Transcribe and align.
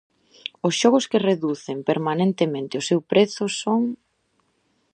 Os 0.67 0.73
xogos 0.81 1.05
que 1.11 1.23
reducen 1.29 1.77
permanentemente 1.89 2.79
o 2.81 2.85
seu 2.89 2.99
prezo 3.11 3.45
son... 3.61 3.81